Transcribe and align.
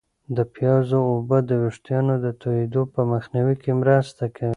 د 0.35 0.37
پیازو 0.55 0.99
اوبه 1.11 1.37
د 1.49 1.51
ویښتانو 1.63 2.13
د 2.25 2.27
توییدو 2.41 2.81
په 2.93 3.01
مخنیوي 3.11 3.55
کې 3.63 3.71
مرسته 3.81 4.23
کوي. 4.35 4.49